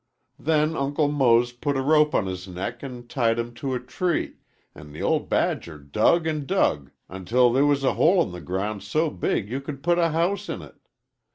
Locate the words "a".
1.77-1.81, 3.75-3.79, 7.83-7.93, 9.99-10.09